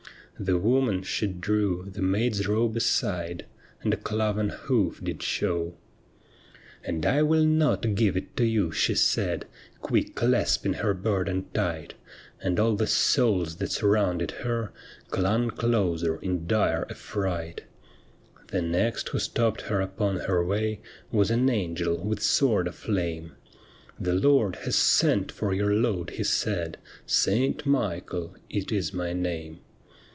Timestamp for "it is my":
28.49-29.13